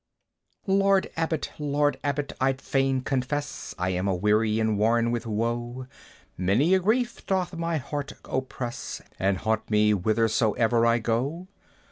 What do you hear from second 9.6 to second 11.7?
me whithersoever I go!"